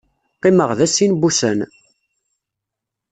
[0.37, 1.59] Qqimeɣ da sin wussan.